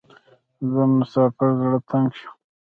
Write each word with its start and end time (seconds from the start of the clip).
د 0.71 0.73
مسافر 0.97 1.49
زړه 1.59 1.79
تنګ 1.89 2.07
شو. 2.19 2.29